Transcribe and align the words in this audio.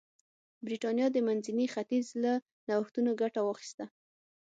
برېټانیا 0.65 1.07
د 1.11 1.17
منځني 1.27 1.67
ختیځ 1.73 2.05
له 2.23 2.33
نوښتونو 2.69 3.11
ګټه 3.21 3.39
واخیسته. 3.43 3.85